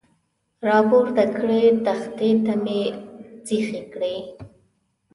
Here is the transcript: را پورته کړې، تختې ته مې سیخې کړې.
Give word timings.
را 0.67 0.77
پورته 0.89 1.25
کړې، 1.37 1.61
تختې 1.85 2.29
ته 2.45 2.53
مې 2.63 2.81
سیخې 3.47 3.81
کړې. 3.93 4.15